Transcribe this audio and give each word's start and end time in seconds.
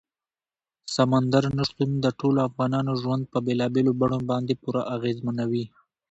سمندر 0.95 1.43
نه 1.57 1.63
شتون 1.69 1.91
د 2.03 2.07
ټولو 2.19 2.39
افغانانو 2.49 2.91
ژوند 3.01 3.23
په 3.31 3.37
بېلابېلو 3.45 3.91
بڼو 4.01 4.19
باندې 4.29 4.53
پوره 4.61 4.81
اغېزمنوي. 4.95 5.65